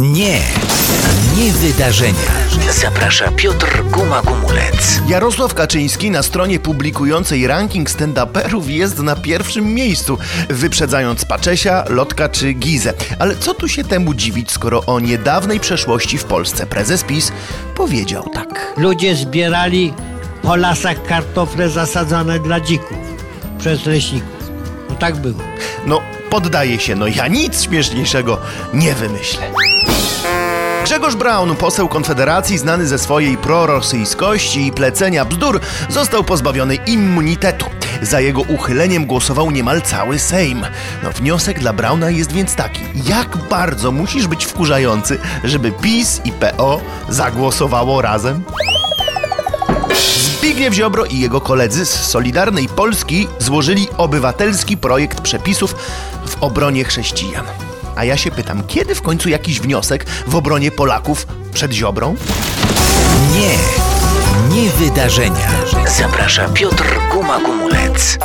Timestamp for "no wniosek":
41.02-41.60